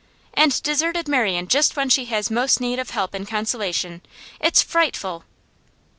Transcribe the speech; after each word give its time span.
'And 0.33 0.63
deserted 0.63 1.07
Marian 1.07 1.47
just 1.47 1.75
when 1.75 1.87
she 1.87 2.05
has 2.05 2.31
most 2.31 2.59
need 2.59 2.79
of 2.79 2.89
help 2.89 3.13
and 3.13 3.27
consolation? 3.27 4.01
It's 4.39 4.63
frightful! 4.63 5.25